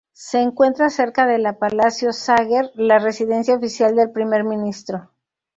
[0.13, 5.11] Se encuentra cerca de la Palacio Sager, la residencia oficial del primer ministro.